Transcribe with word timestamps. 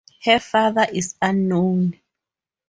Her 0.23 0.39
father 0.39 0.87
is 0.91 1.13
unknown. 1.21 2.01